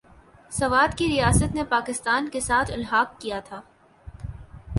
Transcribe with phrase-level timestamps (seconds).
[0.51, 3.61] سوات کی ریاست نے پاکستان کے ساتھ الحاق کیا تھا۔